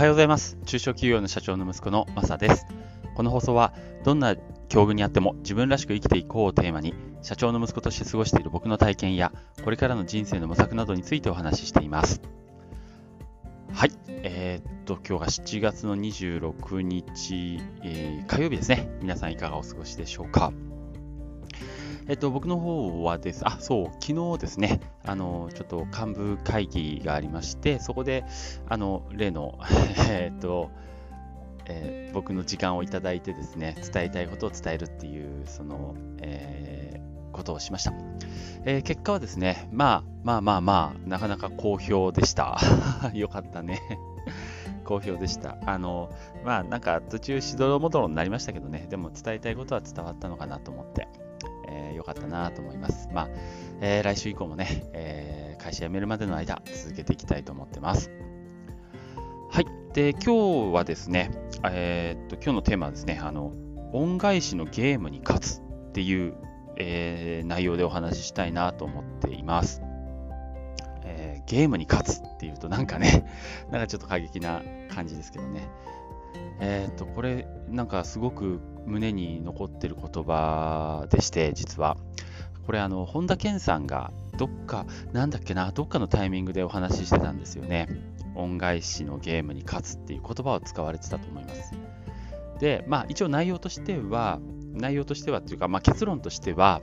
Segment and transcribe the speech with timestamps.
[0.00, 0.56] はようございます。
[0.64, 2.64] 中小企業の社長の息子のマサです。
[3.14, 4.34] この放送は、どんな
[4.70, 9.30] 境遇にあっても自分らしく生きていこうをテーマに、社長の息子として過ごしている僕の体験や、
[9.62, 12.22] これからの人生の模索などについてお話ししています。
[13.74, 13.92] はい。
[14.08, 18.88] えー、っと、今日が7月の26日、えー、火曜日ですね。
[19.02, 20.50] 皆さんいかがお過ごしでしょうか。
[22.10, 28.24] えっと、僕の方はです、あ、そう、昨日ですね、あの、ちょっと幹部会議がありまして、そこで、
[28.68, 29.60] あの、例の、
[30.10, 30.70] えっと、
[31.66, 37.92] えー、僕の時間をいただいてですね、伝えたいことを伝えるっていう、その、えー、ことをしました。
[38.64, 42.58] えー、結果はですね、まあ、まあまあまあ、なかなか好評でした。
[43.14, 43.80] よかったね。
[44.82, 45.58] 好評でした。
[45.64, 46.10] あの、
[46.44, 51.06] まあなんか途中しどろもどろになりましたけどね、でも伝えたいことは伝わったのかなと思って、
[51.88, 53.08] えー、よかったなと思います。
[53.12, 53.28] まあ、
[53.80, 58.10] えー、来週以降もね、えー、会社辞めるまでの間、続けていきたいと思ってます。
[59.50, 59.66] はい。
[59.94, 61.30] で、今日はですね、
[61.64, 63.52] えー、っと、今日のテーマはですね、あの、
[63.92, 66.34] 恩返しのゲームに勝つっていう、
[66.76, 69.82] えー、内容でお話ししたいなと思っています。
[71.04, 73.26] えー、ゲームに勝つっていうとなんかね、
[73.70, 74.62] なんかちょっと過激な
[74.94, 75.68] 感じですけどね。
[76.60, 81.96] えっ、と、これ、なんかすごく胸に残ってる言葉でして、実は。
[82.66, 87.88] これ、あの、本田健さんが、どっか、なんだっけな、どっかのタイミングでお話ししてたんですよね。
[88.34, 91.72] 恩返しのゲームに勝つっていう言葉を使われてたと思います。
[92.58, 94.38] で、まあ、一応内容としては、
[94.72, 96.80] 内容としてはっていうか、まあ、結論としては、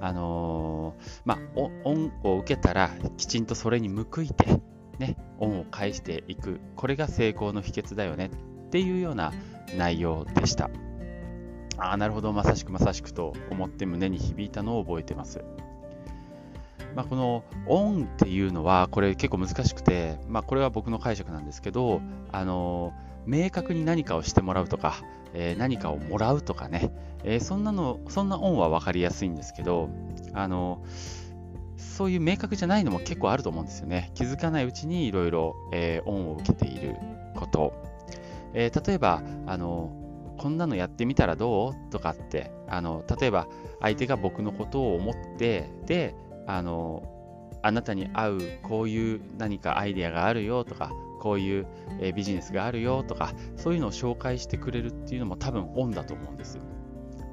[0.00, 1.38] あのー、まあ、
[1.84, 4.60] 恩を受けたらきちんとそれに報いて、
[4.98, 6.60] ね、恩を返していく。
[6.76, 8.30] これが成功の秘訣だよね
[8.66, 9.32] っていうような
[9.76, 10.70] 内容でした。
[11.80, 15.42] ああ、なるほど、まさしくまさしくと思って胸に響いたのを覚えてます。
[16.94, 22.92] まあ、このオンっていうのは、これ結構難しくて、まあ、これは僕の解釈なんですけど、あの
[23.26, 24.96] 明確に何かをしてもらうとか、
[25.32, 26.90] えー、何かをもらうとかね、
[27.24, 29.88] えー、そんなの、そんなオンは分かりやすいんですけど、
[30.34, 30.82] あの
[31.76, 34.10] そういう明確じゃないのも結構あると思うんですよね。
[34.14, 35.54] 気づかないうちにいろいろ、
[36.04, 36.96] オンを受けている
[37.36, 37.72] こと。
[38.52, 39.99] えー、例えば、あの、
[40.40, 41.90] こんなのやってみたらどう？
[41.90, 43.46] とかって、あの、例えば
[43.78, 46.14] 相手が僕のことを思って、で、
[46.46, 47.02] あの、
[47.62, 51.66] あなたに合うこういう何かアイデアがあるよとか、こういう、
[52.00, 56.58] えビジネスがあるよとか、そういうのを紹介してくれるっていうのも多分オンだと思うんです。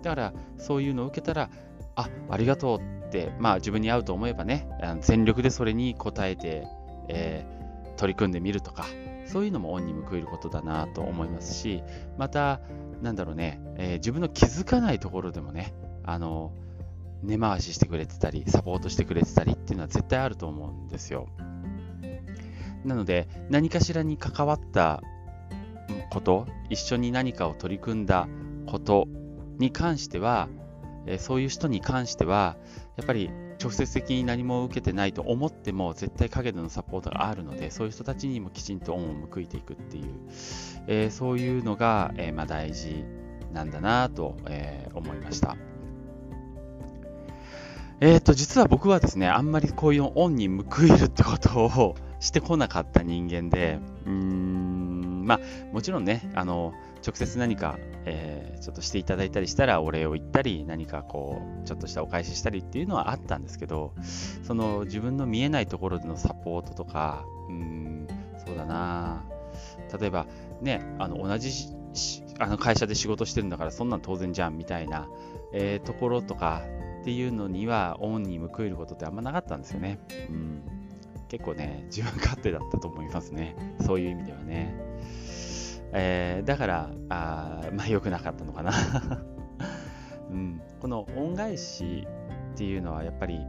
[0.03, 1.49] だから、そういうのを受けたら、
[1.95, 4.67] あ、ありがとうって、まあ自分に合うと思えばね、
[4.99, 6.67] 全力でそれに応えて、
[7.07, 8.85] えー、取り組んでみるとか、
[9.27, 11.83] そういうのも恩に報いることだなと思いますし、
[12.17, 12.61] また、
[13.01, 15.73] なんだろうね、えー、自分の気づかないところでもね、
[16.03, 16.53] あの、
[17.23, 21.27] 根回ししてくれてたり、サポートしてくれてたりっていうのは絶対あると思うんですよ。
[22.85, 25.01] なので、何かしらに関わった
[26.11, 28.27] こと、一緒に何かを取り組んだ
[28.65, 29.07] こと
[29.57, 30.47] に関しては、
[31.05, 32.57] えそういう人に関しては、
[32.95, 33.29] やっぱり
[33.61, 40.05] 直接的に何も受けてないと思っても絶対陰でのサポートがあるのでそういう人たちにもきちんと恩を報いていくっていう、
[40.87, 43.03] えー、そういうのが、えー、まあ、大事
[43.53, 45.57] なんだなと、えー、思いました。
[47.99, 55.39] えっ、と、実は僕はですね、あんまりこういう恩に報いるってことをしてこなかった人間で、うーん、まあ、
[55.73, 56.73] もちろんね、あの、
[57.07, 63.93] 直接何か、えー、ちょっとしていただいたりしたらお礼を言ったり、何かこう、ちょっとしたお返ししたりっていうのはあったんですけど、
[64.43, 68.07] その自分の見えないところでのサポートとか、うん、
[68.45, 69.23] そうだな
[69.99, 70.27] 例えば
[70.61, 71.49] ね、あの同じ
[72.39, 75.07] あの会社で仕事してるんだからそんなん当然じゃんみたいな、
[75.53, 76.63] えー、ところとか
[77.01, 79.99] っていうのには恩に報いることってあんまなかったんですよね。
[80.29, 80.61] うん、
[81.29, 83.55] 結構ね、自分勝手だったと思いますね。
[83.85, 84.75] そういう意味ではね。
[85.93, 88.71] えー、だから、あまあ良くなかったのかな、
[90.31, 90.61] うん。
[90.81, 92.07] この恩返し
[92.53, 93.39] っていうのはやっぱり、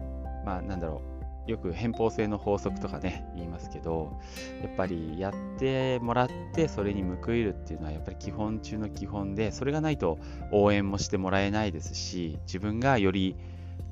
[0.44, 1.03] まあなんだろ
[1.47, 4.19] う、よく偏方性の法則とかね、言いますけど、
[4.62, 10.19] やっぱりやってもらってそれに報いるっていうのはやっぱり基本中の基本で、それがないと
[10.52, 13.37] 応援もしてもらえないですし、自分がより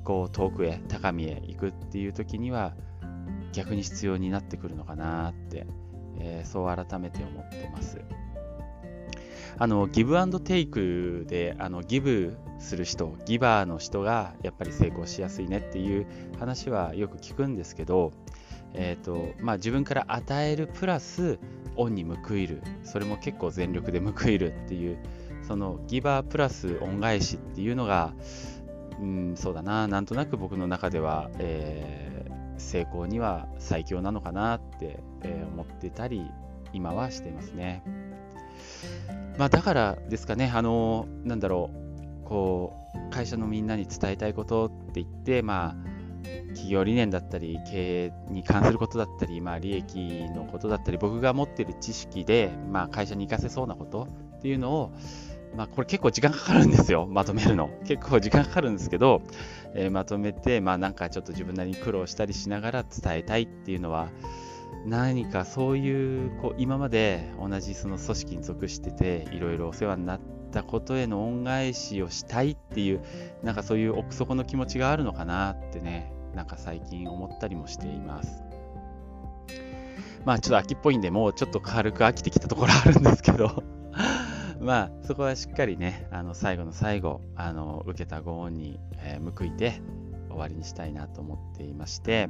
[0.03, 2.75] こう遠くへ、高みへ行くっていう時には
[3.53, 5.65] 逆に必要になってくるのかなって、
[6.19, 7.99] えー、そう改めて思ってます。
[9.57, 16.07] あのギブアンドテイクであのギブする人ギバーの人がやっぱり成功しやすいねっていう
[16.39, 18.11] 話はよく聞くんですけど、
[18.73, 21.39] えーとまあ、自分から与えるプラス
[21.75, 24.97] 恩に報いるそれも結構全力で報いるっていう
[25.47, 28.13] そのギバープラス恩返しっていうのが、
[28.99, 36.25] うん、そうだななんとなく僕の中では、えー、成功には最強なのかなって、えー、思ってたり
[36.73, 37.83] 今はしていますね。
[39.37, 41.69] まあ、だからですかね、あのなんだろ
[42.23, 45.87] う、こう、会社のみんなに伝えたいことって言って、まあ、
[46.49, 54.07] 企業理念だったり、経営に関することだったり、まあ、利益のことだったり、僕が持ってる知識で、まあ、会社に活かせそうなこと
[54.37, 54.91] っていうのを、
[55.55, 57.69] まあ、これ結構時間かかるんですよ、まとめるの。
[57.85, 59.21] 結構時間かかるんですけど、
[59.73, 64.09] えー、まとめて、まあ、なんかちょっと自分なりに苦労したりしながら伝えたいっていうのは、
[64.87, 70.21] 何かそういうこう今まで同じその組織に属してていろいろお世話になっ
[70.53, 73.01] たことへの恩返しをしたいっていう
[73.43, 78.43] なんかそういう奥底の気持ちがあるのかなってねなんか最近思ったりもしています。
[80.23, 83.63] まあちょっと秋っぽいんでもうちょっと軽く飽きてきたところあるんですけど。
[84.61, 89.81] まあそこはしっかりねあの最後の最後あの受けたご恩に、えー、報いて
[90.29, 92.29] 終わりにしたいなと思っていまして。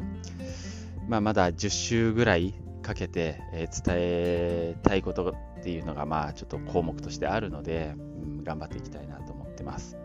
[1.08, 9.98] まあ、まだ10週ぐらいかけて、え伝えたいことっていうのが、まあ、ちょっと項目としてあるので、うん、頑張っていきたいなと思ってます。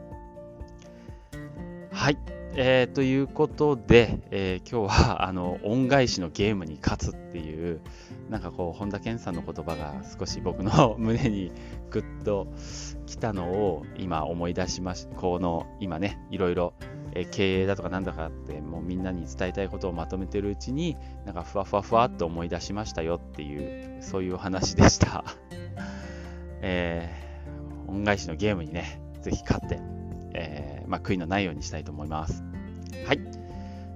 [1.91, 2.19] はい。
[2.55, 7.81] えー、ということで、えー、今日は あの恩返しのゲームに勝つっていう
[8.29, 11.51] なんかこう本田健さんの言葉が少し僕の 胸に
[11.91, 12.49] グッと
[13.07, 16.75] きたのを今思い出しましこの今ねいろいろ
[17.14, 25.25] え経営だとかなんだかってもうみんなに伝えたいことをまとめてるうちになんかふわふわふわっと思い出しましたよっていうそういうお話でした、
[26.62, 29.79] えー、恩返しのゲームにねぜひ勝って、
[30.35, 32.43] えー、まあ、悔いのないようにしたいと思います。
[33.06, 33.20] はい、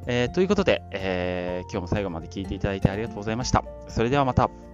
[0.07, 3.65] えー、ということで、え今日も最後まで聞いていただいてありがとうございました。
[3.89, 4.66] それではまた。